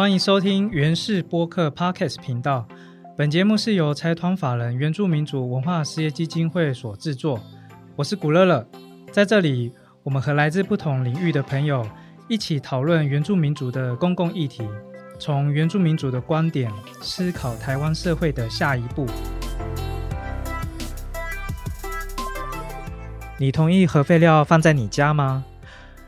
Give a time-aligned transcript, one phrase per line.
[0.00, 2.66] 欢迎收听原氏播客 Podcast 频道。
[3.18, 7.38] 本节目是由财团法人原住民族文化事业基金会所制作。
[7.96, 8.66] 我是古乐乐，
[9.12, 9.70] 在这里，
[10.02, 11.86] 我们和来自不同领域的朋友
[12.28, 14.66] 一起讨论原住民族的公共议题，
[15.18, 16.72] 从原住民族的观点
[17.02, 19.04] 思考台湾社会的下一步。
[23.36, 25.44] 你同意核废料放在你家吗？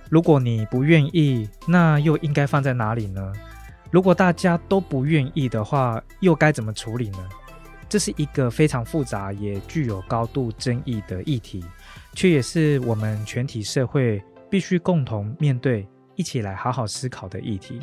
[0.09, 3.30] 如果你不愿意，那又应该放在哪里呢？
[3.92, 7.28] 如果大家都不愿意的话，又该怎么处理呢？
[7.90, 11.62] 这是一个非常复杂也具有高度争议的议题，
[12.14, 17.80] 却也是我们全体社会必须共同面对、一起来好好思考的议题。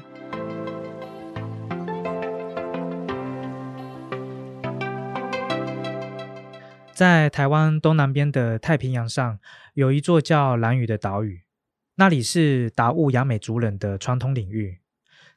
[6.91, 9.37] 在台湾东南边的太平洋上，
[9.75, 11.43] 有一座叫兰屿的岛屿，
[11.97, 14.79] 那里是达悟雅美族人的传统领域。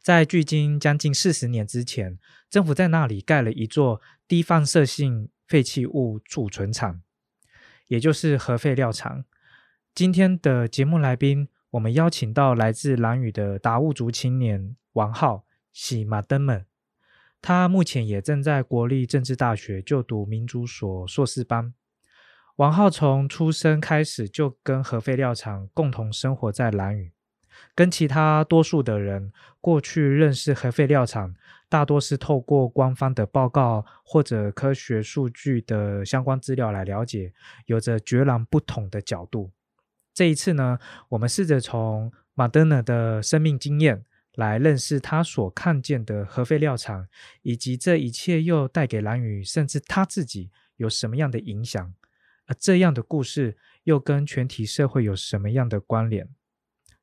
[0.03, 2.19] 在距今将近四十年之前，
[2.51, 7.03] 政府在那里盖了一座低放射性废弃物储存厂，
[7.87, 9.25] 也就是核废料厂。
[9.95, 16.67] 今天的节目来宾，我们邀请到来自兰屿的达悟族青年王浩喜马登们。
[17.41, 21.73] 他目前也正在国立政治大学就读民族所硕士班。
[22.57, 27.13] 王浩从出生开始就跟核废料厂共同生活在兰屿，
[27.75, 31.35] 跟其他多数的人过去认识核废料厂，
[31.69, 37.33] 大多是透过官方的报告或者科学数据的相关资料来了解，
[37.67, 39.51] 有着截然不同的角度。
[40.13, 40.79] 这一次呢，
[41.11, 44.05] 我们试着从马登纳的生命经验。
[44.37, 47.07] 来认识他所看见的核废料厂，
[47.43, 51.93] 以及这一切又带给蓝宇甚至他自己有什么样的影响？
[52.47, 56.31] 而这样的故事又跟全体社会有什么样的关联？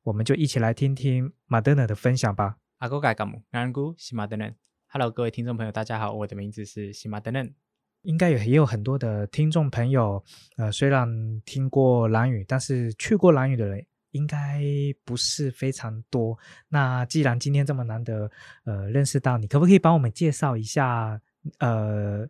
[0.02, 2.56] 我们就一起来听听马德纳的分享吧。
[2.78, 4.54] 阿古盖嘎姆，安姑西马德嫩。
[4.88, 7.54] Hello，各位听众朋友，大家好，我的名字是西马德嫩。
[8.02, 10.24] 应该也也有很多的听众朋友，
[10.56, 11.06] 呃，虽然
[11.44, 13.86] 听过蓝语，但是去过蓝语的人。
[14.12, 14.60] 应该
[15.04, 16.36] 不是非常多。
[16.68, 18.28] 那既然今天这么难得，
[18.64, 21.20] 呃，认识到你，可不可以帮我们介绍一下，
[21.60, 22.26] 呃，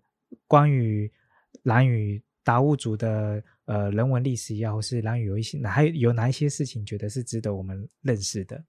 [0.46, 1.10] 关于
[1.62, 3.42] 蓝语达悟族的
[3.72, 8.64] 呃人文历史也好，或是蓝屿有一些哪还有哪一些事情，觉得是值得我们认识的？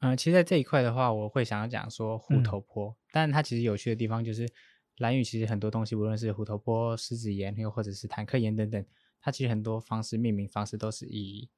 [0.00, 4.48] 嗯，其实在这一块的话，我会想要讲说虎头坡，但它其实有趣的地方就是
[4.98, 8.84] 蓝屿其实很多东西，无论是虎头坡、狮子岩，又或者是坦克岩等等，
[9.20, 11.50] 它其实很多方式命名方式都是以。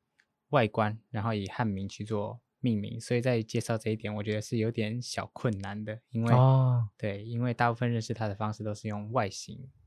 [0.51, 9.86] 外观，然后以汉名去做命名，所以在介绍这一点，我觉得是有点小困难的，因为哦，对，因为大部分认识它的方式都是用外形，对，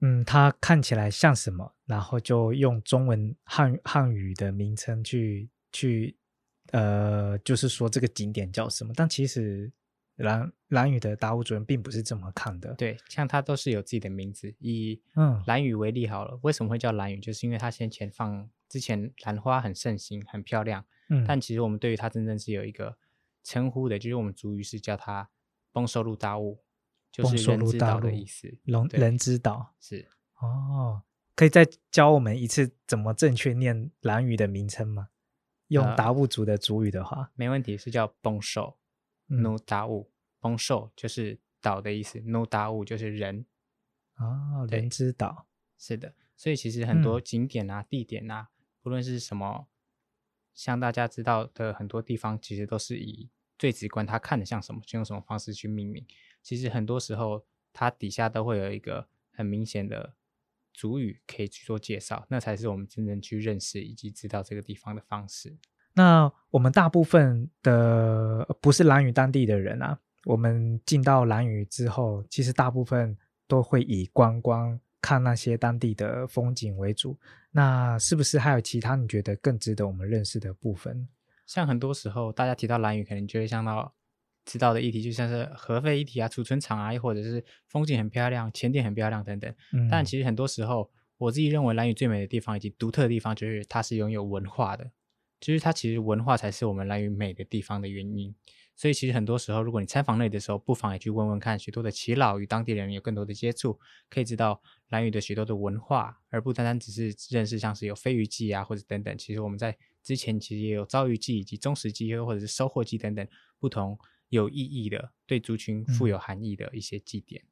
[0.00, 6.16] 嗯，它看起来像什么，然后就用中文汉汉语的名称去去，
[6.72, 9.72] 呃，就是说这个景点叫什么，但其实
[10.16, 15.42] 蓝蓝屿的达悟主人并不是这么看的，对，像它都是有自己的名字，以嗯。
[15.46, 18.48] 蓝屿为例好了，为什么会叫蓝屿，就是因为它先前放。
[18.70, 22.96] 之前兰花很盛行，很漂亮，嗯，但其实我们对于它真正是有一个
[23.42, 25.28] 称呼的，就是我们族语是叫它
[25.74, 26.62] “丰收路大雾”，
[27.10, 28.58] 就是人之岛的意思。
[28.64, 30.08] 龙人之岛是
[30.40, 31.02] 哦，
[31.34, 35.08] 可以再教我们一次怎么正确念兰语的名称吗？
[35.68, 38.76] 用达悟族的族语的话，没问题，是叫“丰收
[39.26, 40.10] 努达悟”。
[40.40, 43.44] 丰收就是岛的意思，努达悟就是人。
[44.16, 45.46] 哦，人之岛
[45.78, 48.48] 是的，所以其实很多景点啊、地点啊。
[48.82, 49.68] 不论是什么，
[50.54, 56.04] 像大家知道的很多地方，其实都是以最直观，他看的像什么，就用什么方式去命名。
[56.42, 60.14] 其实很多时候，它底下都会有一个很明显的
[60.72, 65.56] 主语可以去做介绍，那才是我们真正去认识以及知道这个地方的方式。
[65.94, 74.80] 那我们大部分的不是蓝屿当地的人啊，我们进到蓝屿之后，其实大部分都会以观光。
[75.02, 77.18] 看那些当地的风景为主，
[77.52, 81.08] 那是不是还有其他你觉得更值得我们认识的部分？
[81.46, 83.94] 像很多时候大家提到蓝屿，可能就会想到
[84.44, 89.54] 知道的议题，就像是核废议题啊、储存厂啊，又或者是风景很漂亮、前店很漂亮等等。
[89.90, 94.90] 但其实很多时候，我自己认为蓝屿最美的地方以及独特的地方，就是它是拥有文化的，
[95.40, 98.34] 就是它其实文化才是我们蓝屿美的地方的原因。
[98.76, 103.78] 所以其实很多时候，如果你参访那里的时候，不妨也去问问看，许多的耆老与当地人有更多的接触，
[104.08, 109.18] 可以知道兰屿的许多的文化，而不单单只是认识像是有飞鱼季啊或者等等。
[109.18, 113.28] 其实我们在之前其实也有遭遇季以及忠实季，又或者是收获季等等
[113.58, 113.98] 不同
[114.30, 117.44] 有意义的对族群富有含义的一些祭典，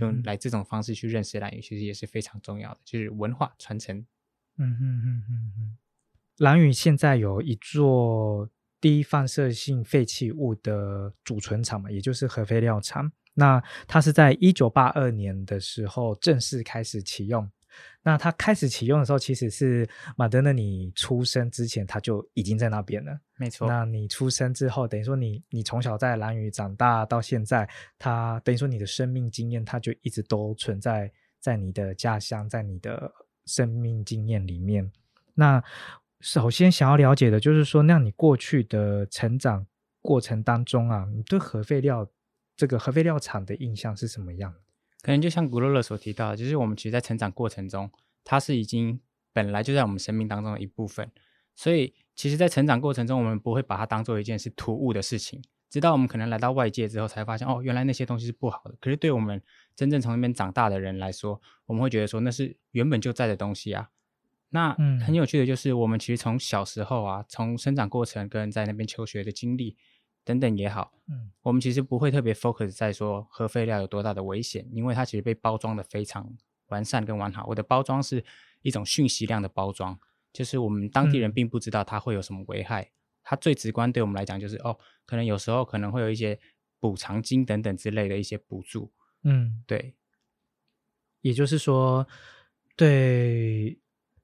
[0.00, 3.98] 用来这种方式去认识兰屿，其实也是非常重要的，就是文化传承。
[4.56, 5.76] 嗯嗯嗯嗯嗯，
[6.38, 8.50] 兰屿现在有一座。
[8.82, 13.12] 低放射性废弃物的储存厂嘛，也就是核废料厂。
[13.34, 17.48] 那它是在一九八二年的时候正式开始启用。
[18.02, 23.18] 那它开始启用的时候，其实是马德纳你出生之前，它就已经在那边了。
[23.36, 23.68] 没错。
[23.68, 33.12] 那你出生之后，等于说你你从小在蓝屿长大到现在，它等于说你的生命经验，它就一直都存在在你的家乡，在你的
[33.46, 34.90] 生命经验里面。
[35.34, 35.62] 那
[36.20, 39.66] 首先想要了解的就是说，那你过去的成长
[40.00, 42.08] 过程当中啊，你对核废料
[42.56, 44.54] 这个核废料厂的印象是什么样？
[45.02, 47.90] 可能就像古乐乐所提到的，就是我们其实，在成长过程中，
[48.22, 49.00] 它是已经
[49.32, 51.10] 本来就在我们生命当中的一部分。
[51.56, 58.74] 所以，其实，在成长过程中，我们不会把它当做一件是突兀的事情，直到我们可能来到外界之后，才发现，哦，原来那些东西是不好的。
[58.80, 59.42] 可是，对我们
[59.74, 63.90] 真正从那边长大的人来说，我们会觉得说，那是原本就在的东西啊。
[64.50, 64.72] 那
[65.04, 69.76] 很有趣的就是，我们其实从小时候啊，从生长过程跟在那边求学的经历。
[70.24, 76.32] 等等也好，嗯，我们其实不会特别 focus 在说核废料有多大的危险，因为它其实被包装的非常
[76.68, 77.44] 完善跟完好。
[77.48, 78.24] 我的包装是
[78.62, 79.98] 一种讯息量的包装，
[80.32, 82.92] 就是我们当地人并不知道它会有什么危害。
[83.24, 86.38] 它最直观对我们来讲就是哦，可能有时候可能会有一些
[86.78, 88.92] 补偿金等等之类的一些补助。
[89.24, 89.94] 嗯，对。
[91.20, 92.06] 也就是说，
[92.76, 93.78] 对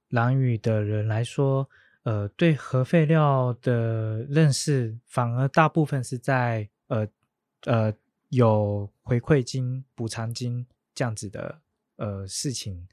[0.09, 1.69] 蓝宇的人来说。
[2.09, 7.07] 呃，对核废料的认识，反而大部分是在呃
[7.67, 7.93] 呃
[8.31, 11.61] 有回馈金、补偿金这样子的
[11.97, 12.89] 呃事情。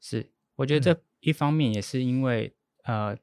[0.00, 3.14] 是，我觉得这一方面也是因为呃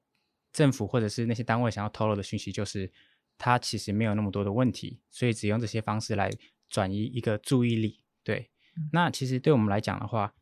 [0.53, 2.91] 政府或者是那些单位想要透露的讯息，就是
[3.39, 6.29] 它其实没有那么多的问题，所以只用这些方式来
[6.69, 8.03] 转移一个注意力。
[8.23, 8.51] 对，
[8.91, 10.35] 那其实对我们来讲的话。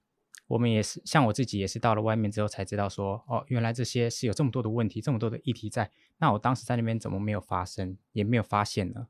[0.50, 5.92] 我们也是，像我自己也是到了外面之后才知道说，哦，原来这些是有这么多的问题，这么多的议题在。
[6.18, 9.07] 那我当时在那边怎么没有发生，也没有发现呢？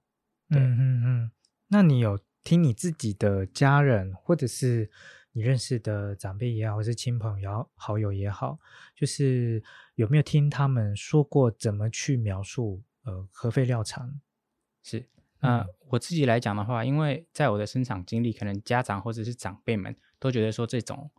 [0.49, 1.31] 嗯嗯嗯。
[1.69, 4.91] 那你有听你自己的家人，或者是
[5.31, 7.41] 你认识的长辈也好，或是亲朋
[7.73, 8.59] 好友也好，
[8.93, 9.63] 就是
[9.95, 14.19] 有没有听他们说过怎么去描述呃核废料厂？
[14.83, 15.07] 是，
[15.39, 21.09] 呃，我自己来讲的话，因为在我的生产经历，可能家长或者是长辈们都觉得说这种。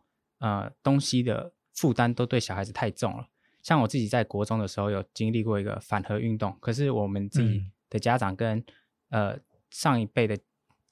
[0.40, 3.28] 呃，东西的负担都对小孩子太重了。
[3.62, 8.64] 像我自己在国中的时候有经历过一个反核运动，可是我们自己的家长跟
[9.10, 9.38] 呃
[9.70, 10.38] 上一辈的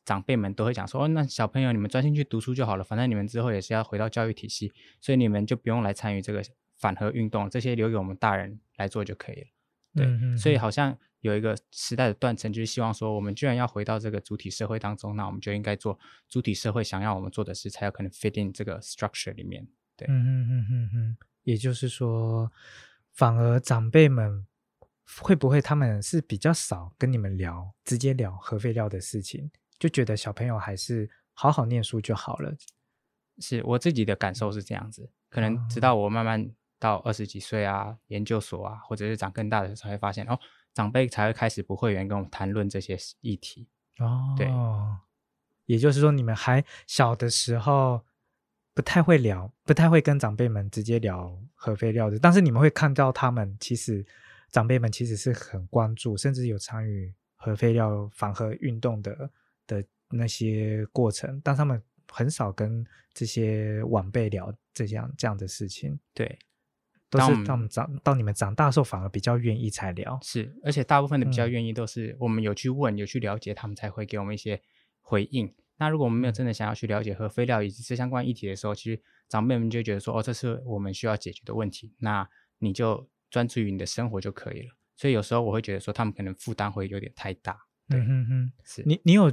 [0.05, 6.43] 长辈们都会讲说：“哦，那小朋友你们专心去读书就好了，反正你们之后也是要回到教育体系，所以你们就不用来参与这个
[6.77, 9.47] 反核运动，这些留给我们大人来做就可以了。”
[9.97, 15.99] 对，所以好像有一个时代的断层，就是希望说，我们居然要回到这个主体社会当中，那我们就应该做
[16.29, 19.67] 主体社会想要我们做的事，才有可能 fit in 这个 structure 里面。
[19.97, 22.53] 对，嗯嗯嗯嗯嗯，也就是说，
[23.13, 24.47] 反而长辈们
[25.21, 32.55] 会不会他们是比较少跟你们聊，直接聊核废料的事情，就觉得小朋友还是好好念书就好了。
[33.41, 36.51] 是我自己的感受是这样子，可能直到我慢慢。
[36.79, 40.39] 到二十几岁啊，研究所啊，或者是长更大的时候，才会发现哦，
[40.73, 44.35] 长辈才会开始不会员跟我们谈论这些议题哦。
[44.37, 44.49] 对，
[45.67, 48.05] 也就是说，你们还小的时候
[48.75, 54.07] 不太会聊，不太会跟长辈们直接聊核废料的，但是你们会看到他们其实
[54.51, 59.31] 长辈们其实是很关注，甚至有参与核废料反核运动的
[59.67, 65.99] 的那些过程，但他们很少跟这些晚辈聊这样这样的事情。
[66.15, 66.39] 对。
[67.11, 70.19] 都是到我们长到你们长大的时候，反而比较愿意才聊。
[70.23, 74.61] 是，而且大部分的比较愿意都是我们有去问、有去了解，他们才会给我们一些
[75.01, 75.55] 回应。
[75.79, 84.75] 那如果我们没有真的想要去了解核废料以及这相关议题的时候，其实长辈们就觉得说：“哦，这是我们需要解决的问题。”那你就专注于你的生活就可以了。
[84.97, 87.57] 所以有时候我会觉得说，他们可能负担会有点太大。
[87.91, 89.33] 嗯哼哼，是你你有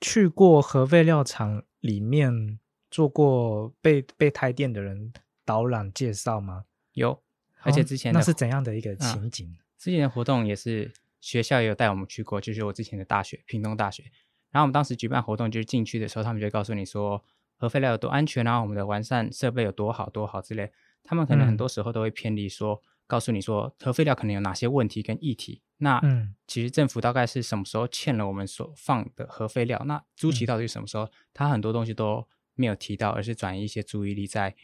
[0.00, 5.12] 去过核废料厂里面做过被被台电的人
[5.44, 6.64] 导览介绍吗？
[6.92, 7.22] 有，
[7.62, 9.56] 而且之前那是怎样的一个情景？
[9.78, 14.02] 之前的活动也是学校也有带我们去过，就是我之前的大学，屏东大学。
[14.50, 17.24] 然后我们当时举办活动，就是进去的时候，他们就告诉你说
[17.56, 20.70] 核废料有多安全啊，我们的完善设备有多好多好之类。
[21.04, 25.62] 他们可能很多时候都会偏离说，告诉你说核废料可能有哪些问题跟议题。
[25.78, 29.82] 那嗯，其实政府大概是什么时候欠了我们所放的核废料？
[29.86, 31.08] 那租期到底是什么时候？
[31.32, 34.54] 他很多东西都没有提到，而是转移一些注意力在。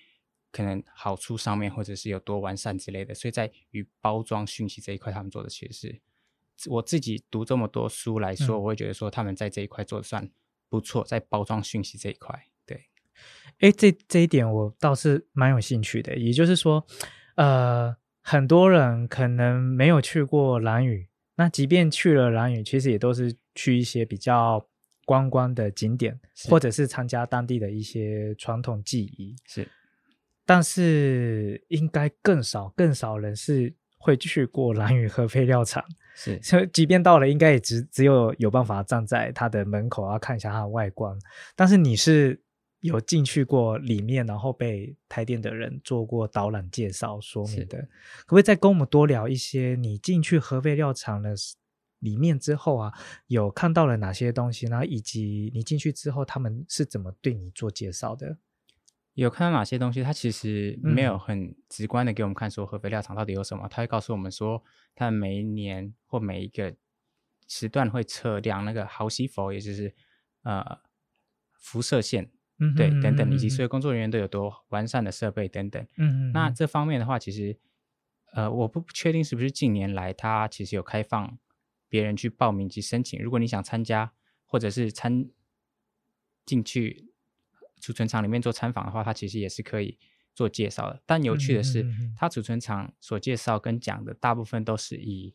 [0.56, 6.00] 可能好处上面，或者是有多完善之类的，所以在与包装讯息这一块，他们做的其实
[6.56, 10.26] 是我自己读这么多书来说，我会觉得说他们在这一块做的算
[10.70, 12.46] 不错，在包装讯息这一块。
[12.64, 12.86] 对，
[13.58, 16.16] 哎，这这一点我倒是蛮有兴趣的。
[16.16, 16.86] 也就是说，
[17.34, 24.66] 呃，很多人可能没有去过蓝屿，那即便去了蓝屿，其实也都是去一些比较
[25.04, 29.36] 观光的景点，或者是参加当地的一些传统技艺。
[29.44, 29.68] 是，
[30.46, 35.84] 但是应该更少更少人是会去过蓝屿核废料厂。
[36.14, 41.18] 是，所以即便到了，应该也只只有有办法站在它的门口啊，看一下它的外观。
[41.54, 42.40] 但是你是。
[42.80, 49.74] 有进去过里面，然后被台电的人做过导览介绍说明的，可不可以再跟我们多聊一些？
[49.74, 51.34] 你进去核废料厂的
[51.98, 52.92] 里面之后啊，
[53.26, 54.66] 有看到了哪些东西？
[54.66, 58.36] 然后以及你进去之后，他们是怎么对你做介绍的？
[59.22, 60.02] 有看到哪些东西？
[60.02, 64.62] 它其实没有很直观的给我们看说核肥料厂到底有什么，它会告诉我们说，
[64.94, 66.74] 它每一年或每一个
[67.48, 69.94] 时段会测量那个毫西弗，也就是
[70.42, 70.80] 呃
[71.52, 72.30] 辐射线。
[72.58, 75.82] 嗯，对，等等，以及所有工作人员都有多完善的设备等等。
[75.96, 76.32] 嗯嗯。
[76.32, 77.58] 那这方面的话，其实，
[78.32, 81.38] 呃，我不确定是不是近年来它其实有开放
[81.88, 83.22] 别人去报名及申请。
[83.22, 84.12] 如果你想参加
[84.46, 85.28] 或者是参
[86.46, 87.12] 进去
[87.80, 89.98] 储存厂里面做参访的话，它其实也是可以
[90.34, 91.02] 做介绍的。
[91.06, 95.34] 但有趣的是，它储存厂所介绍跟讲的大部分都是以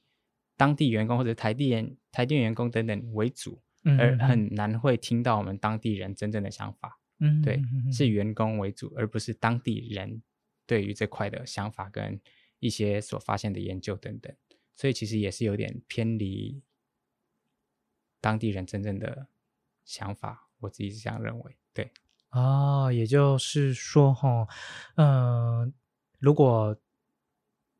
[0.57, 3.61] 当地员工或者台电台电员工等等为主，
[3.97, 6.99] 而很难会听到我们当地人真正的想法。
[7.19, 10.21] 嗯，对，是员工为主，而不是当地人
[10.65, 12.19] 对于这块的想法跟
[12.59, 14.35] 一些所发现的研究等等，
[14.75, 16.61] 所以其实也是有点偏离
[18.19, 19.27] 当地人真正的
[19.85, 21.57] 想法，我自己是这样认为。
[21.73, 21.91] 对，
[22.31, 24.47] 哦，也就是说，哈，
[24.95, 25.73] 嗯，
[26.19, 26.75] 如果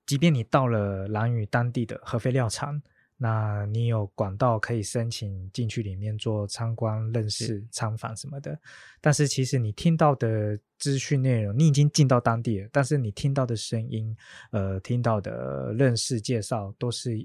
[0.05, 2.81] 即便你到了兰屿当地的核废料厂。
[3.23, 8.59] 那你有管道可以申请进去里面做参观、认识、参访什么的，
[8.99, 14.17] 但是其实你听到的资讯内容，你已经进到当地了，但是你听到的声音，
[14.49, 17.23] 呃，听到的认识介绍，都是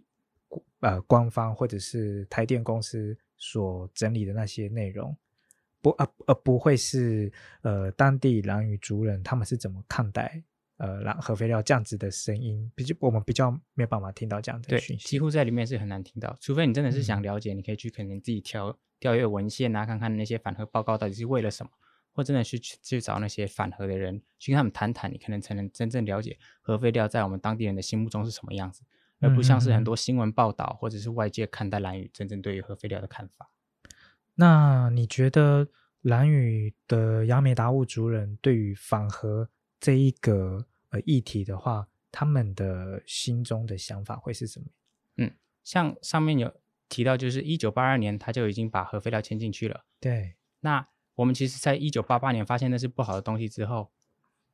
[0.80, 5.16] 呃官方或者是台电公司所整理的那些内容，
[5.80, 10.42] 不而而不会是呃当地兰屿族人他们是怎么看待。
[10.78, 16.36] 呃，蓝核废料这样子的声音，比较我们比较没有办法听到这样的讯息，几乎在里面是很难听到。
[16.38, 21.72] 除非你真的是想了解，你可以去可能自己调调阅文献啊，看看那些反核报告到底是为了什么，
[22.12, 28.82] 或真的去去找那些反核的人去跟他们谈谈，你可能才能真正了解核废料在我们当地人的心目中是什么样子，
[29.20, 33.48] 而不像是很多新闻报道或者是外界看待蓝屿真正对于核废料的看法。
[34.36, 35.68] 那你觉得
[36.02, 39.50] 蓝屿的亚美达悟族人对于反核？
[39.78, 44.66] 这一个呃议题的话，他们的心中的想法会是什么？
[45.16, 45.30] 嗯，
[45.62, 46.52] 像上面有
[46.88, 49.84] 提到，就是一九八二年他就已经把核废料迁进去了。
[50.00, 53.90] 对，那我们其实在一九八八年发现那是不好的东西之后，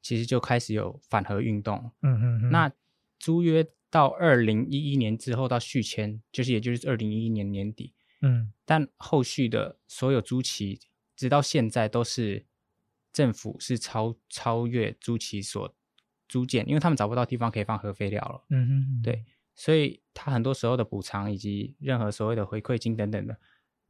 [0.02, 1.92] 其实就开始有反核运动。
[2.02, 2.50] 嗯嗯嗯。
[2.50, 2.72] 那
[3.20, 7.94] 租约到二零一一年之后到续签，就是也就是二零一一年年底。
[8.22, 8.52] 嗯。
[8.64, 10.80] 但后续的所有租期，
[11.14, 12.46] 直到现在都是。
[13.12, 15.74] 政府是超超越租期所
[16.30, 18.42] 租建，因为他们找不到地方可以放核废料了。
[18.48, 23.36] 嗯哼，对，所以他很多时候的补偿以及任何所谓的回馈金等等的，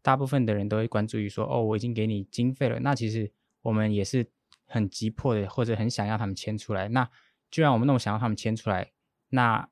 [0.03, 4.27] 大部分的人都会关注于说，哦，我已经给你经费了，那其实我们也是
[4.67, 6.89] 很急迫的，或者很想要他们迁出来。
[6.89, 7.09] 那
[7.49, 8.91] 既然我们那么想要他们迁出来，
[9.29, 9.69] 那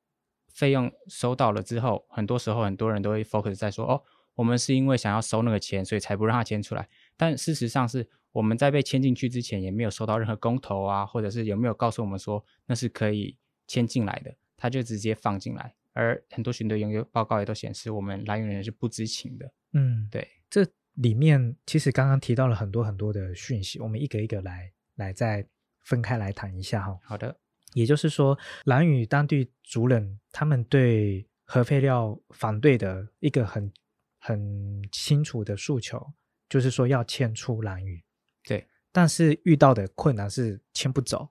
[0.52, 4.04] 费用收到了之后，很多时候很多人都会 focus 在说，哦，
[4.40, 6.88] 我们是因为想要收那个钱，所以才不让他迁出来。
[7.16, 8.08] 但事实上是。
[8.32, 15.74] 我们在被迁进去之前，也没有收到任何公投啊，或者是有没有告诉我们说那是可以迁进来的，他就直接放进来。
[15.94, 19.52] 而很多巡队研究报告也都显示，我们来源人是不知情的。
[19.72, 25.44] 嗯，对，这里面其实刚刚提到了很多很多的讯息，我们一个一个来来再
[25.82, 26.96] 分开来谈一下哈。
[27.02, 27.36] 好的，
[27.74, 33.72] 也就是说，蓝屿当地族人他们对核废料反对的一个很
[34.20, 36.12] 很清楚的诉求，
[36.48, 38.00] 就是说要迁出蓝屿。
[38.44, 41.28] 对，但是遇到的困难是迁不走，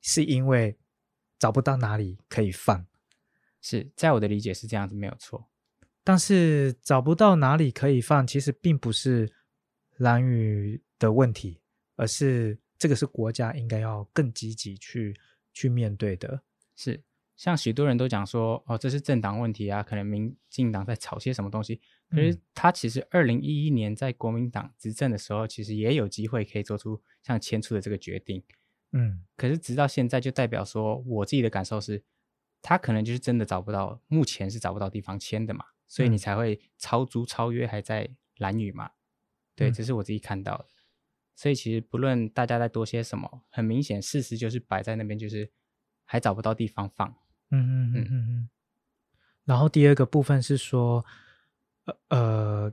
[0.00, 0.76] 是因为
[1.38, 2.84] 找不到哪里可以放。
[3.60, 5.48] 是在我的理解是这样子，没有错。
[6.02, 9.30] 但是找不到哪里可以放，其实并不是
[9.98, 11.60] 蓝屿的问题，
[11.96, 15.14] 而是这个是国家应该要更积极去
[15.52, 16.42] 去面对的。
[16.74, 17.02] 是。
[17.38, 21.80] 像许多人都讲说，哦，这是政党问题啊，可能民进党在炒些什么东西。
[22.10, 28.42] 可是他其实二零一一年在国民党执政的时候，其实也有机会可以做出像迁出的这个决定。
[28.90, 32.02] 嗯，可是直到现在，就代表说我自己的感受是，
[32.60, 38.90] 他可能就是真的找不到，目前是找不到地方迁的嘛，所以你才会超租超约还在蓝屿嘛。
[39.54, 40.66] 对，这是我自己看到的。
[41.36, 45.52] 所以其实不论大家在多些什么，很明显事实就是摆在那边，就是
[46.04, 47.14] 还找不到地方放。
[47.50, 48.48] 嗯嗯嗯嗯嗯，
[49.44, 51.04] 然后第二个部分是说，
[51.84, 52.72] 呃呃，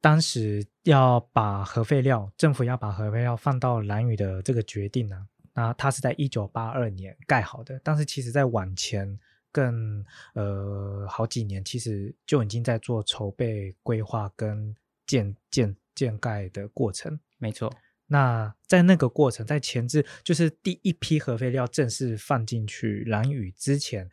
[0.00, 9.18] 当时要把核废料，政府要把核废料放到蓝屿的这个决定呢，那它是在一九八二年盖好的，但是其实在往前
[9.50, 10.04] 更
[10.34, 14.74] 呃好几年，其实就已经在做筹备、规划跟
[15.06, 17.18] 建建建盖的过程。
[17.38, 17.72] 没错。
[18.12, 24.06] 那在那个过程，在前置就是第一批核废料正式放进去蓝屿之前，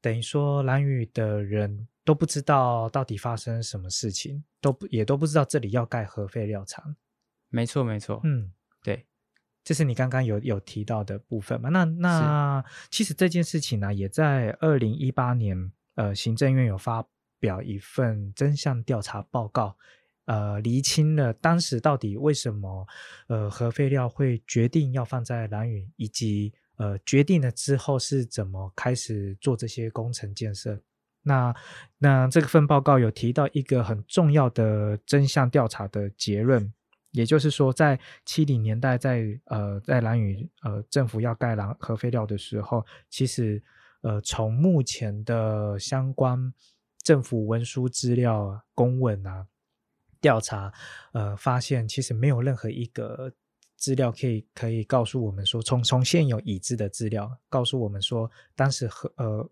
[0.00, 6.96] 等于说蓝屿的人都不知道到底发生什么事情，都不也都不知道这里要盖核废料厂。
[7.48, 8.50] 没错，没错，嗯，
[8.82, 9.06] 对，
[9.62, 11.68] 这是你刚刚有有提到的部分嘛？
[11.68, 17.06] 那那其实这件事情呢，也在二零一八年，呃，行政院有发
[17.38, 19.76] 表一份真相调查报告。
[20.26, 22.86] 呃，厘清了当时到底为什么，
[23.28, 30.80] 呃，核废料会决定要放在蓝屿，以及呃，决定了之后是怎么开始做这些工程建设。
[31.22, 31.54] 那
[31.98, 36.72] 那这份报告有提到一个很重要的真相调查的结论，
[37.12, 43.62] 也就是说，在七零年代，在呃，在蓝屿呃，政府要盖蓝核废料的时候，其实
[44.02, 46.52] 呃，从目前的相关
[47.02, 49.46] 政府文书资料公文啊。
[50.24, 50.72] 调查，
[51.12, 53.30] 呃，发现其实没有任何一个
[53.76, 59.50] 资料可以可以告诉我们说，从从现有已知的资料告诉我们说，当时和呃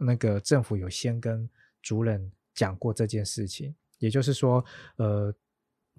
[0.00, 1.50] 那个政府有先跟
[1.82, 4.64] 族人讲过这件事情，也就是说，
[4.94, 5.34] 呃，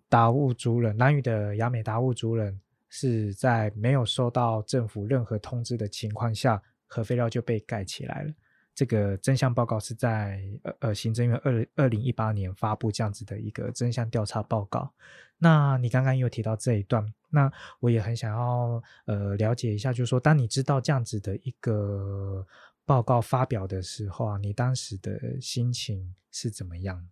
[0.08, 8.32] 达悟族人南屿的雅美达悟族人是在没有收到政府任何通知的情况下，核废料就被盖起来了。
[8.76, 14.92] 这个真相报告是在呃呃行政院二二零一八年发布这样子的一个真相调查报告。
[15.38, 22.48] 那你刚刚有提到这一段，那我也很想要呃了解一下，就是说当你知道这样子的一个
[22.86, 27.10] 报告发表的时候啊，你当时的心情是怎么样？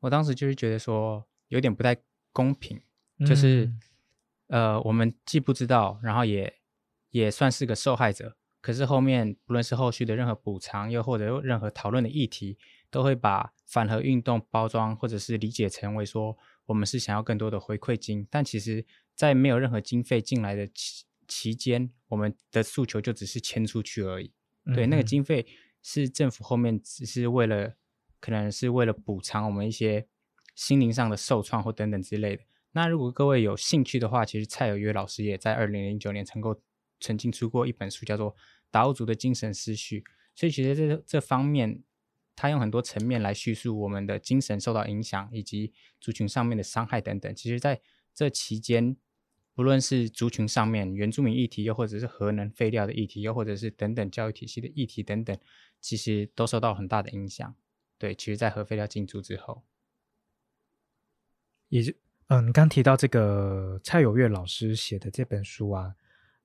[0.00, 1.96] 我当时就是觉得说有点不太
[2.32, 2.80] 公平，
[3.26, 3.72] 就是
[4.48, 6.54] 呃我们既不知道，然后也
[7.10, 8.36] 也算是个受害者。
[8.62, 12.56] 可是后面不论是后续的任何补偿，又或者任何讨论的议题，
[12.90, 24.32] 都会把反核运动包装或者是理解成为说我们是想要更多的回馈金，但其实，在没有任何经费进来的期期间，我们的诉求就只是迁出去而已。
[24.72, 25.44] 对，那个经费
[25.82, 27.74] 是政府后面只是为了，
[28.20, 30.06] 可能是为了补偿我们一些
[30.54, 32.44] 心灵上的受创或等等之类的。
[32.70, 36.56] 那如果各位有兴趣的话，其实蔡有约老师也在二零零九年成功。
[37.02, 38.32] 曾经出过一本书，叫做
[38.70, 40.00] 《达悟族的精神思绪》，
[40.34, 41.82] 所以其实这这方面，
[42.34, 47.34] 他用很多层面来叙述我们的精神受到影响，以及族群上面的伤害等等。
[47.34, 47.82] 其实在
[48.14, 48.96] 这期间，
[49.52, 55.36] 不论是族群上面原住民议题，又或者是核能废料的议题，又或者是等等教育体系的议题等等，
[55.80, 57.54] 其实都受到很大的影响。
[57.98, 59.64] 对，其实，在核废料进驻之后，
[61.68, 61.92] 也就
[62.28, 65.94] 嗯，刚提到这个蔡有月老师写的这本书啊，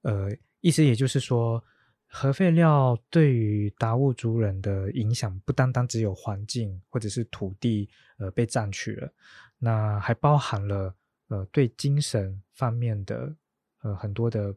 [0.02, 0.36] 呃。
[0.68, 1.64] 意思也就是说，
[2.08, 9.10] 核废料对于达悟族人的影响不单单只有环境或者是土地呃被占去了，
[9.58, 10.94] 那还包含了
[11.30, 13.34] 呃对精神方面的
[13.82, 14.54] 呃很多的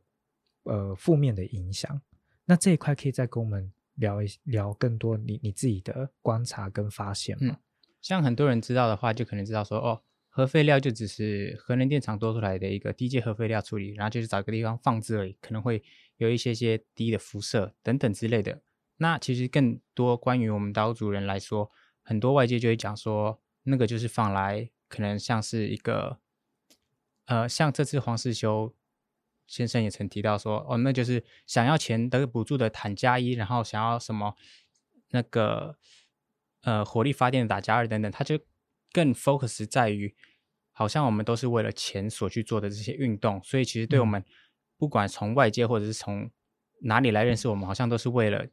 [0.64, 2.00] 呃负面的影响。
[2.44, 7.56] 那这一块可以再跟我们聊一聊更多你你自己的观察跟发现吗？
[8.00, 10.02] 像很多人知道的话，就可能知道说哦。
[10.32, 15.82] 核废料就只是核能电厂多出来的一个低阶核废料处理，然后就是找个地方放置而已，可能会
[16.18, 18.62] 有一些些低的辐射等等之类的。
[18.98, 21.68] 那其实更多关于我们岛主人来说，
[22.02, 26.20] 很多外界就会讲说，那个就是放来可能像是一个，
[27.24, 28.72] 呃，像这次黄世修
[29.48, 34.36] 先生也曾提到说，哦，那就是想要钱得补助的坦加一，然后想要什么
[35.10, 35.76] 那个
[36.62, 38.38] 呃火力发电的打加二等等，他就。
[38.92, 40.14] 更 focus 在于，
[40.72, 44.24] 好像我们都是为了钱所去做的这些运动，所以其实对我们，
[44.76, 46.30] 不管从外界或者是从
[46.82, 48.46] 哪里来认识我们，好像都是为了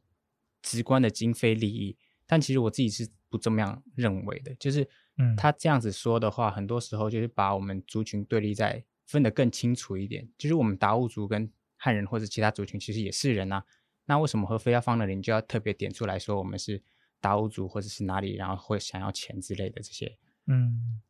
[0.62, 1.96] 直观的经费利益。
[2.26, 10.28] 但其实我自己是不这么样认为的，就是，嗯，他这样子说的话，很多时候就是把我们族群对立在分得更清楚一点。
[10.36, 13.64] 就是我们达悟族跟汉人或者其他族群其实也是人啊，
[14.04, 16.82] 那为什么和非要放那里，你就要特别点出来说我们是
[17.18, 20.18] 达悟族或者是哪里，然后会想要钱之类的这些？
[20.48, 21.00] 嗯，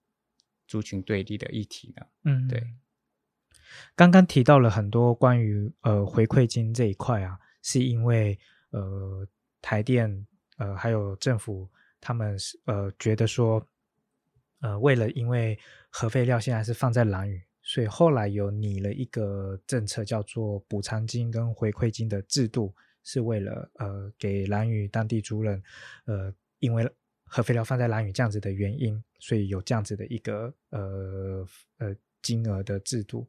[0.66, 2.06] 族群对立的议题呢？
[2.24, 2.62] 嗯，对。
[3.94, 8.38] 刚刚提到了很多关于呃回馈金这一块啊，是因为
[8.70, 9.26] 呃
[9.62, 11.68] 台电呃还有政府
[12.00, 13.64] 他们是呃觉得说
[14.60, 15.58] 呃为了因为
[15.90, 22.74] 核废料现在是放在蓝屿，所以后来有拟了一个政策叫做补偿金跟回馈金的制度，
[23.04, 25.62] 是为了呃给蓝屿当地族人，
[26.06, 26.90] 呃因为
[27.28, 31.46] 核废料放在蓝屿这样子的原因，所以有这样子的一个呃
[31.78, 33.28] 呃金额的制度。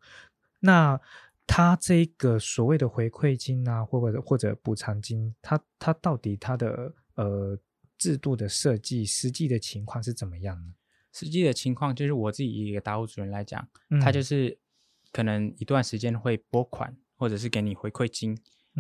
[0.60, 1.00] 那
[1.46, 7.58] 它这个所谓的回馈金啊，或者或者补偿金，它它到底它的呃
[7.98, 10.74] 制度的设计，实际的情况是怎么样呢？
[11.12, 13.68] 实际的情况就是我自己一个达悟主人来讲，
[14.00, 14.56] 他就是
[15.12, 18.38] 可能一段时间会拨款，或者是给你回馈金、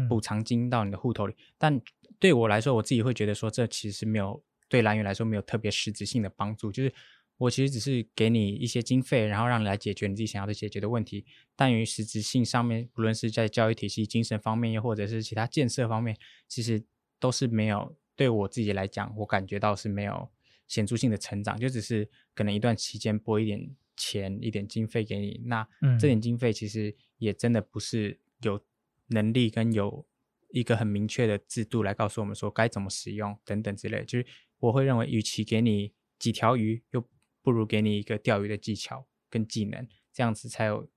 [0.07, 1.35] 补偿金到你的户头里。
[1.57, 1.81] 但
[2.19, 6.71] 对我来说，我自己会觉得说，这其实没有对蓝源来说没有特别实质性的帮助。
[6.71, 6.93] 就是
[7.37, 11.25] 我其实只是给你一些经费，然后让你来解决你自己想要的解决的问题。
[11.55, 16.15] 但于实质性上面，不论是在教育体系、精神方面，又或者是其他建设方面，
[16.47, 16.83] 其实
[17.19, 20.29] 都是没有对我自己来讲，我感觉到是没有。
[20.67, 25.67] 显著性的成长，就只是可能一段期间拨一点钱、一点经费给你，那
[25.99, 28.63] 这点经费其实也真的不是有
[29.07, 30.05] 能力跟有
[30.51, 34.05] 一个很明确的制度来告诉我们说该怎么使用等等之类。
[34.05, 34.27] 就是
[34.59, 37.03] 我会认为，与其给你几条鱼，又
[37.41, 40.87] 不如给你一个钓鱼的技巧跟技能，这样子才有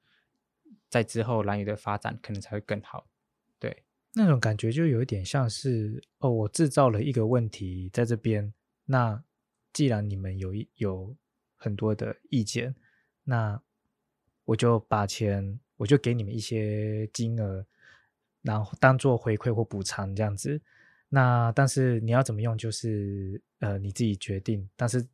[0.89, 3.09] 在之后蓝鱼的发展可能才会更好。
[3.59, 8.53] 对，那种感觉就有一点像是哦，我制造了一个问题在这边，
[8.85, 9.25] 那。
[9.75, 11.17] 既然你们有有
[11.57, 12.77] 很多的意见，
[13.25, 13.59] 那
[14.45, 17.65] 我就把钱，我就给你们一些金额，
[18.43, 20.61] 然后当做回馈或补偿这样子。
[21.15, 24.67] 那但是你要怎么用，就是呃你自己决定。
[24.75, 25.07] 但是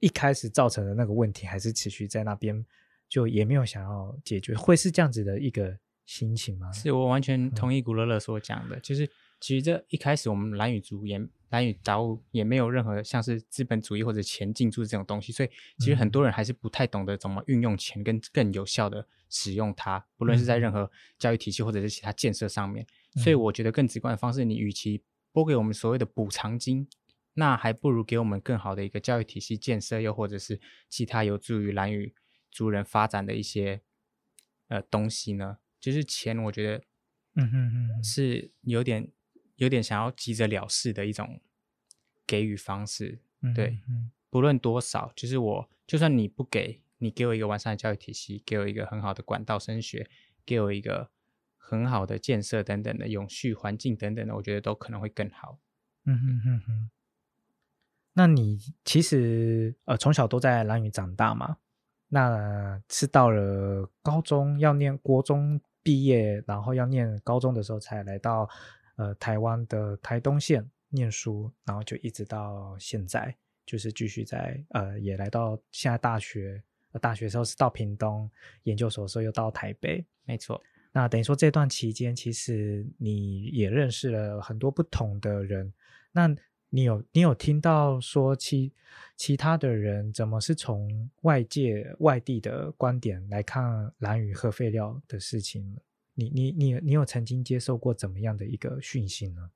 [0.00, 2.66] 一开始造成的那个问题还是持续在那边，
[3.08, 6.72] 就也没有想要解决，会是这样子的一个心情吗？
[6.72, 9.08] 是我完全同意古乐乐所讲的，就是。
[9.40, 22.86] 其实这一开始，我们蓝雨族也蓝宇达悟也没有任何像是资本主义或者钱进驻这种东西，所以其实很多人还是不太懂得怎么运用钱，跟更有效的使用它，不论是在任何教育体系或者是其他建设上面。
[23.16, 25.02] 所以我觉得更直观的方式，你与其
[25.34, 26.88] 拨给我们所谓的补偿金，
[27.32, 32.14] 那还不如给我们更好的一个教育体系建设，又或者是其他有助于蓝宇
[32.52, 33.80] 族人发展的一些
[34.68, 35.58] 呃东西呢？
[35.80, 36.84] 就是钱，我觉得，
[37.34, 39.10] 嗯哼哼，是有点。
[39.56, 41.40] 有点想要急着了事的一种
[42.26, 43.20] 给予方式，
[43.54, 43.78] 对，
[44.28, 50.10] 不论多少，就是我就算你不给，你给我一个完善的教育体系，给我一个很好的管道升学，
[50.44, 51.08] 给我一个
[51.66, 55.58] 很好的建设等等的永续环境等等的，我觉得都可能会更好。
[56.04, 56.90] 嗯哼哼哼。
[58.12, 61.56] 那你其实呃从小都在兰屿长大嘛？
[62.08, 68.48] 那是到了高中要念国中毕业，然后要念高中的时候才来到。
[68.96, 76.62] 呃，台湾的台东县念书，然后就一直到现在，就是继续在呃，也来到现在大学。
[77.00, 78.30] 大学时候是到屏东，
[78.62, 80.06] 研究所时候又到台北。
[80.22, 80.62] 没错，
[80.96, 85.72] 那等于说这段期间，其实你也认识了很多不同的人。
[86.12, 86.32] 那
[86.70, 88.72] 你有你有听到说其
[89.16, 95.76] 其他的人怎么是从外界外地的观点来看蓝屿核废料的事情？
[96.14, 99.50] 你你你你有曾经接受过怎么样的一个讯息呢？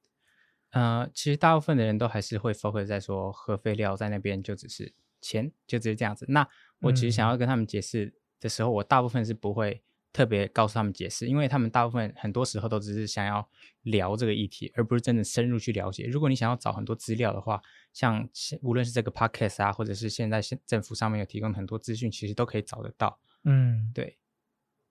[0.70, 6.26] 呃，其实大部分的人都还是会 focus 在说核废料在那边就只是钱，就只是这样子。
[6.28, 6.46] 那
[6.80, 9.80] 我其实想要跟他们解释的时候，我大部分是不会
[10.18, 13.48] 特别告诉他们解释，因为他们大部分很多时候都只是想要
[13.82, 16.06] 聊这个议题，而不是真的深入去了解。
[16.06, 18.28] 如果你想要找很多资料的话，像
[18.60, 23.20] 无论是这个 podcast 啊，或者是现在现政府上面有提供很多资讯，其实都可以找得到。
[23.44, 24.18] 嗯，对。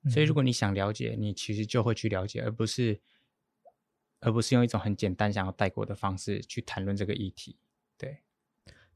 [0.09, 3.01] 所以，如果你想了解，你其实就会去了解，而不是，
[4.21, 7.59] 而不是用一种很简单想要带过的方式去谈论这个议题。
[7.97, 8.19] 对，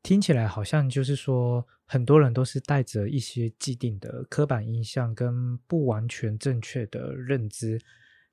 [0.04, 7.80] 听起来好像就是说，很多人都是带着一些既定的刻板印象跟不完全正确的认知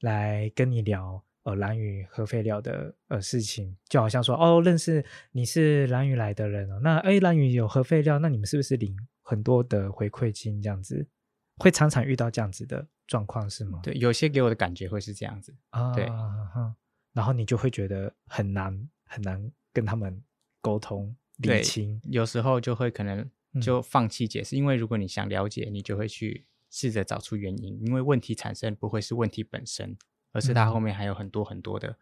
[0.01, 11.07] 来跟你聊呃蓝屿核废料的呃事情，就好像说哦，认识你是蓝屿来的人哦，那哎蓝屿有核废料，那你们是不是领很多的回馈金这样子？
[11.59, 13.81] 会常常遇到这样子的状况是吗？
[13.83, 15.93] 对，有些给我的感觉会是这样子啊。
[15.95, 16.07] 对，
[17.13, 20.23] 然后你就会觉得很难很难跟他们
[20.61, 23.29] 沟通理清，有时候就会可能
[23.61, 29.97] 就放弃解释，因为如果你想了解，你就会去试着找出原因，因为问题产生不会是问题本身，
[30.33, 31.97] 而是它后面还有很多很多的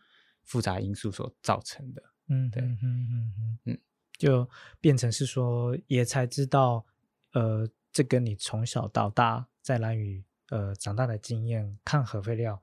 [0.45, 2.03] 复杂因素所造成的。
[2.29, 3.79] 嗯，对，嗯嗯嗯嗯，
[4.19, 4.49] 就
[4.81, 6.85] 变成是说也才知道，
[7.33, 7.69] 呃。
[7.93, 12.63] 这跟你从小到大在蓝屿呃长大的经验，看核废料，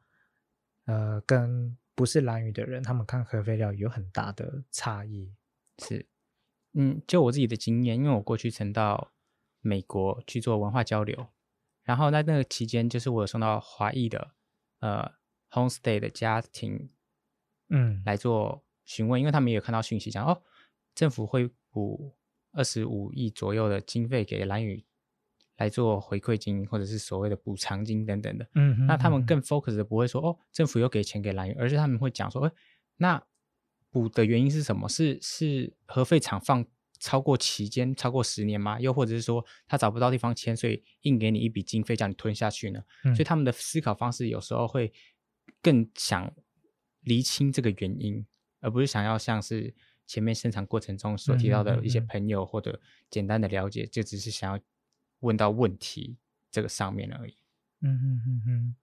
[0.85, 5.33] 呃，跟不是蓝屿的人，他们看核废料有很大的差异。
[5.79, 6.05] 是，
[6.73, 9.11] 嗯，就我自己的经验，因为我过去曾到
[9.61, 11.27] 美国去做文化交流，
[11.83, 14.31] 然后在那个期间，就是我有送到华裔的
[14.79, 15.11] 呃
[15.49, 16.89] homestay 的家庭
[17.69, 20.41] 嗯，来做询问，因为他们也有看到讯息讲哦，
[20.95, 22.15] 政府会补
[22.51, 24.83] 二十五亿左右的经费给蓝宇
[25.57, 28.47] 来做回馈金或者是所谓的补偿金等等的。
[28.55, 32.51] 嗯，那他们更 focus 的不会说哦，政府又给钱给蓝宇，而是他们会讲说，哎，
[32.97, 33.23] 那
[33.93, 34.89] 补的原因是什么？
[34.89, 36.65] 是是核废厂放。
[36.99, 38.79] 超过期间超过十年吗？
[38.79, 42.81] 又或者是说他找不到地方签，所以硬给你一笔经费叫你吞下去呢？
[43.13, 44.93] 所以他们的思考方式有时候会
[45.61, 46.33] 更想
[47.01, 48.25] 厘清这个原因，
[48.61, 49.75] 而不是想要像是
[50.07, 52.79] 前面生产过程中所提到的一些朋友或者
[53.09, 54.63] 简单的了解，就只是想要
[55.19, 56.15] 问到问题
[56.49, 57.35] 这个上面而已。
[57.81, 58.75] 嗯嗯嗯嗯。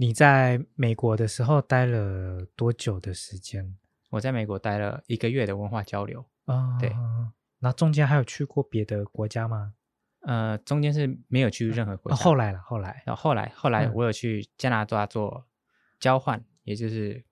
[0.00, 3.76] 你在美国的时候待了多久的时间？
[4.08, 6.90] 我在美国待了一个月的文化交流啊，对，
[7.58, 9.74] 那中间还有去过别的国家吗？
[10.20, 12.16] 呃，中间是没有去任何国家。
[12.16, 15.46] 后来了，后来，然后后来，后来我有去加拿大做
[15.98, 17.22] 交换，也就是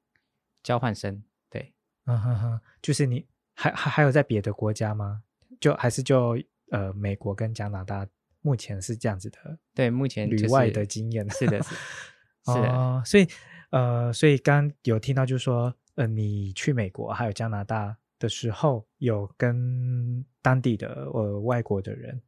[0.62, 1.24] 交换生。
[1.48, 1.72] 对，
[2.04, 5.22] 嗯哼哼，就是你还还还有在别的国家吗？
[5.58, 6.38] 就还是就
[6.70, 8.06] 呃美国跟加拿大
[8.42, 9.58] 目前是这样子的。
[9.72, 11.74] 对，目前旅外的经验是的，是
[12.46, 13.02] 是的。
[13.04, 13.26] 所以
[13.70, 15.74] 呃，所以刚有听到就是说。
[15.98, 22.22] 呃，你去美国还有加拿大的时候，有跟当地的呃外国的人，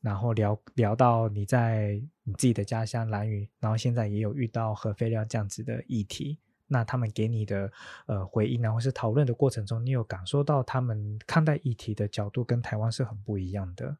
[0.00, 7.70] 然后聊聊到你在你自己的家乡兰屿，然后现在也有遇到核废料这样子的议题，那他们给你的
[8.06, 13.98] 呃回应啊，或是讨论的过程中，你有感受到他们看待议题的角度跟台湾是很不一样的。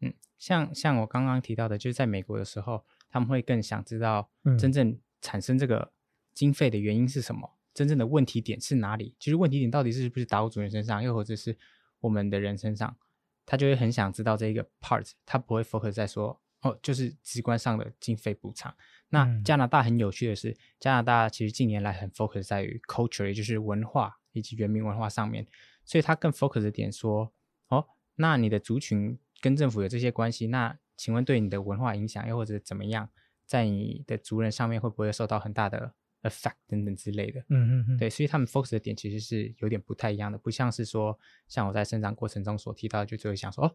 [0.00, 5.90] 嗯，像像我刚刚提到的，就是在美国的时候，他们会更想知道真正产生这个
[6.34, 7.56] 经费的原因是什么。
[7.72, 9.16] 真正的问题点是哪里？
[9.18, 11.56] 其实问题点到底是不是达务主人身上，又或者是
[12.00, 12.96] 我们的人身上，
[13.44, 18.72] 他就会很想知道这一个 part，他不会 focus 在说哦，就是直观上的经费补偿。
[19.08, 25.44] 那加拿大很有趣的是，加拿大其实近年来很 focus 在于 culture，也就是文化以及原民文化上面，
[25.84, 27.32] 所以他更 focus 的点说
[27.68, 27.84] 哦，
[28.14, 33.10] 那你的族群跟政府有这些关系，那请问对你的文化影响又或者怎么样，
[33.54, 43.74] 在你的族人上面会不会受到很大的？effect 等等之类的，嗯嗯嗯，对，所以他们 focus 的点其实是有点不太一样的，不像是说像我在生长过程中所提到，就只会想说哦，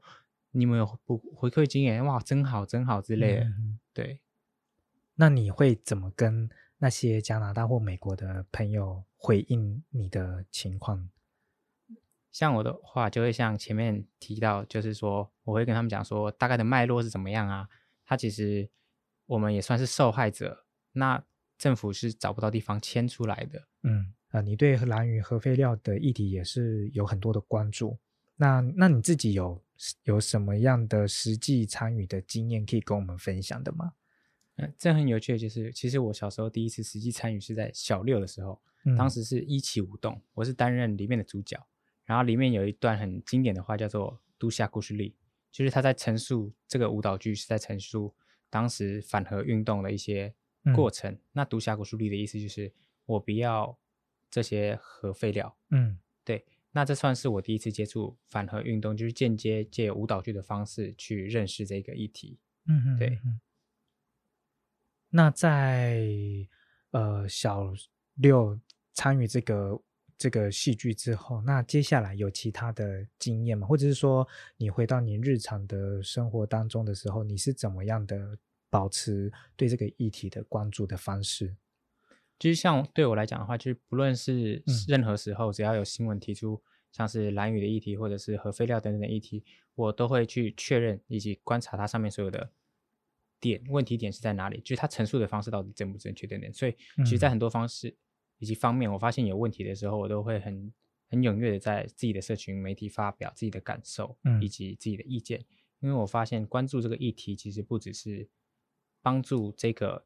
[0.52, 3.48] 你们有不回馈经验，哇，真好真好之类的，
[3.94, 4.20] 对。
[5.16, 11.10] 那你会怎么跟那些加拿大或美国的朋友回应你的情况？
[12.32, 17.70] 像我的话，就会像前面提到，就是说我会跟他们讲说大概的脉络是怎么样啊？
[18.06, 18.70] 他其实
[19.30, 21.24] 我们也算是受害者，那。
[21.60, 23.62] 政府是找不到地方迁出来的。
[23.84, 28.00] 嗯啊，你对蓝屿核废料的议题也是有很多的关注。
[28.38, 29.62] 那那你自己有
[30.04, 33.92] 有什么样的实际参与的经验可以跟我们分享的吗？
[34.56, 38.62] 嗯，这很有趣，就是其实我小时候第一次实际参与是在小六的时候，
[38.98, 41.62] 当时是一起舞动，我是担任里面的主角。
[42.06, 45.10] 然后里面有一段很经典的话，叫做《都夏故事里》，
[45.52, 48.16] 就是他在陈述这个舞蹈剧是在陈述
[48.50, 50.34] 当时反核运动的一些。
[50.76, 52.72] 过程，那读峡谷书立的意思就是
[53.06, 53.76] 我不要
[54.30, 55.58] 这些核废料。
[55.70, 62.38] 嗯，对，那这算是我第一次接触反核运动，就是间接借舞蹈剧的方式去认识这个议题。
[62.68, 63.20] 嗯嗯，对。
[65.10, 66.06] 那在
[66.92, 67.74] 呃小
[68.16, 68.60] 六
[68.94, 69.82] 参与这个
[70.20, 73.66] 这个戏剧之后，那接下来有其他的经验吗？
[73.66, 74.28] 或者是说
[74.58, 78.38] 你回到你日常的生活当中的时候，你是怎么样的？
[78.72, 81.56] 保持对这个议题的关注的方式，
[82.38, 92.52] 就是像对我来讲的话，就是不论是任何时候，只要有新闻提出像是蓝雨的议题，或者是核废料等等的议题，我都会去确认以及观察它上面所有的
[93.40, 96.54] 点问题点是在哪里，就是它陈述的方式到底正不正确等等。
[96.54, 97.98] 所以，其实，在很多方式
[98.40, 100.74] 以及方面，我发现有问题的时候，我都会很
[101.08, 105.46] 很踊跃的在自己的社群媒体发表自己的感受以及自己的意见，
[105.80, 108.28] 因为我发现关注这个议题其实不只是。
[109.02, 110.06] 帮助这个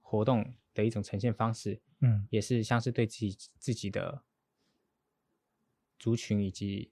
[0.00, 4.22] 活动的一种呈现方式，嗯，也是像是对自己自己的
[5.98, 6.90] 族群以及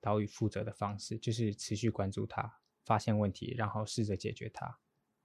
[0.00, 2.50] 岛屿负责的方式，就是持续关注它，
[2.82, 4.78] 发现问题，然后试着解决它。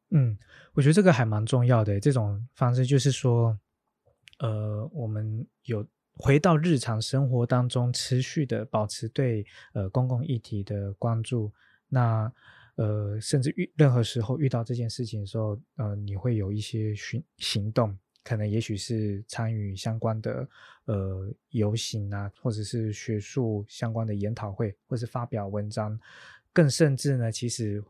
[0.10, 0.38] 嗯，
[0.74, 2.02] 我觉得这个还蛮重要的。
[2.02, 3.58] 这种方式就是说，
[4.40, 11.52] 呃，我们有回到日常生活当中，持续的保持对呃公共议题的关注。
[11.88, 12.32] 那
[12.76, 20.48] 呃，甚至遇任何时候遇到这件事情的时候，呃，你会有一些行行动，可能也许是参与相关的
[20.86, 25.98] 呃游行啊，或者是学术相关的研讨会，或是发表文章，
[26.52, 27.82] 更甚至呢，其实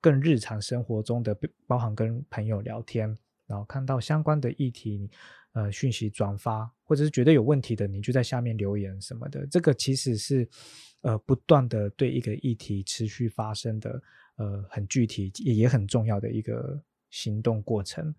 [0.00, 3.14] 更日常生活中的，包含跟朋友聊天，
[3.46, 5.10] 然后看到相关的议题，
[5.54, 9.44] 呃讯息转发，或者是觉得有问题的，你就在下面留言什么的。
[9.46, 10.48] 这个其实是
[11.00, 14.02] 呃不断的对一个议题持续发生的
[14.36, 18.14] 呃很具体也很重要的一个行动过程。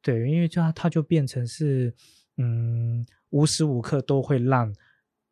[0.00, 1.92] 对，因为这样它就变成是
[2.36, 4.72] 嗯无时无刻都会让。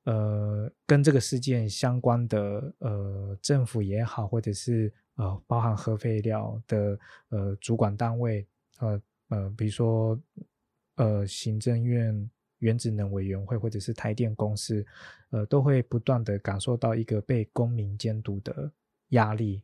[0.05, 8.45] 呃，跟这个事件相关的呃，政府也好，或者是呃，包含核废料的呃主管单位，
[8.79, 10.19] 呃呃，比如说
[11.01, 14.85] 呃，行政院原子能委员会，或者是台电公司，
[15.31, 18.71] 呃，都会不断的感受到一个被公民监督的
[19.09, 19.63] 压力。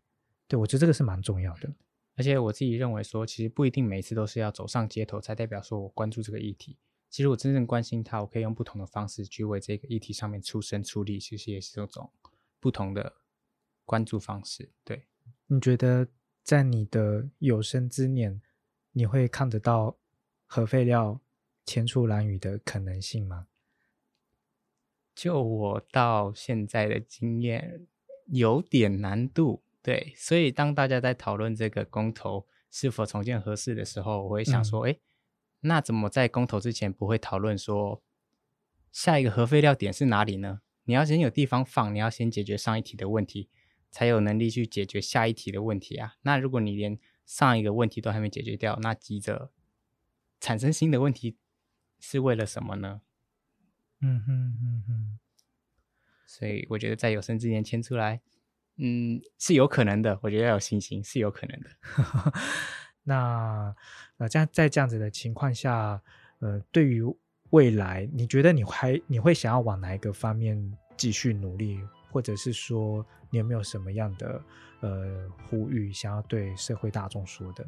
[0.48, 1.70] 对我觉得这个是蛮重要的。
[2.14, 6.78] 而且我自己认为说，其实不一定每次都是要走上街头才代表说我关注这个议题。
[7.10, 12.10] 其实我真正关心他，我可以用不同的方式去为这个议题上面出声出力，其实也是一种
[12.60, 13.12] 不同的
[13.84, 14.70] 关注方式。
[14.82, 15.04] 对，
[15.48, 16.08] 你觉得
[16.42, 18.40] 在你的有生之年，
[18.92, 19.98] 你会看得到
[20.46, 21.20] 核废料
[21.66, 23.48] 迁出蓝屿的可能性吗？
[25.14, 27.86] 就我到现在的经验，
[28.26, 29.62] 有点难度。
[29.82, 34.96] 对，所以当大家在讨论这个公投是否重建合适的时候，我会想说，哎。
[35.60, 38.00] 那怎么在公投之前不会讨论说
[38.92, 40.60] 下一个核废料点是哪里呢？
[40.84, 43.48] 你要先有地方放，你要先解决上一题的问题，
[43.90, 46.16] 才有能力去解决下一题的问题啊。
[46.22, 49.50] 那如果你连上一个问题都还没解决掉，那急着
[50.38, 51.36] 产生新的问题
[52.00, 53.00] 是为了什么呢？
[54.00, 55.18] 嗯哼嗯哼。
[56.26, 58.20] 所以我觉得在有生之年签出来，
[58.76, 60.18] 嗯，是有可能的。
[60.22, 61.70] 我觉得要有信心，是有可能的。
[63.04, 63.74] 那
[64.18, 66.02] 呃，这样在这样子的情况下，
[66.40, 67.02] 呃，对于
[67.50, 71.80] 未来，你觉得你还你会想要往哪一个方面继续努力，
[72.10, 74.42] 或者是说你有没有什么样的
[74.80, 77.64] 呃呼吁想要对社会大众说的？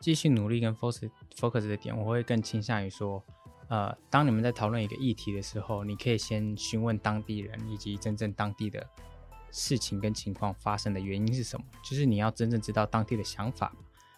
[0.00, 3.24] 继续努力跟 focus focus 的点，我会更倾向于说，
[3.68, 8.86] 呃，当你们在讨论一个议题的时候，你可以先询问当地人以及真正当地的
[9.50, 13.72] 事情跟情况发生的原因是什么，就是你要真正知道当地的想法。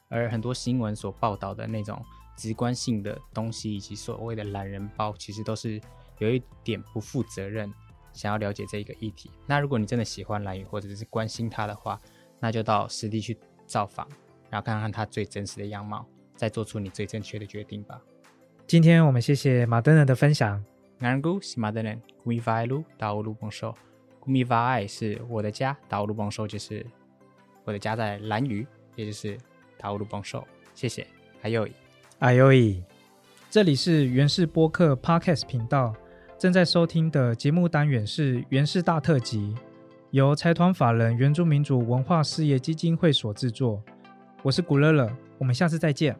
[0.08, 2.04] 而很多新闻所报道的那种
[2.36, 5.80] 直观性的东西，以及所谓的懒人包，其实都是
[6.18, 7.72] 有一点不负责任，
[8.12, 9.30] 想要了解这一个议题。
[9.46, 12.00] 那如果你真的喜欢蓝雨，或者是关心他的话，
[12.40, 14.08] 那就到实地去造访，
[14.48, 16.04] 然后看看他最真实的样貌，
[16.36, 18.00] 再做出你最正确的决定吧。
[18.70, 20.64] 今天我们谢谢马登人的分享。
[21.00, 23.74] 安古是马登人，古米法爱路达乌鲁邦寿，
[24.20, 26.86] 古米法爱是我的家，达乌鲁邦寿就是
[27.64, 29.36] 我的家在蓝屿，也就是。
[29.76, 31.04] 塔乌鲁邦寿，谢谢。
[31.42, 31.66] 还有，
[32.20, 32.80] 哎呦咦，
[33.50, 35.92] 这里是原氏播客 Podcast 频道，
[36.38, 39.52] 正在收听的节目单元是原氏大特辑，
[40.12, 43.82] 由财团法人原住民族文化事业基金会所制作。
[44.44, 46.16] 我是古乐乐，我们下次再见。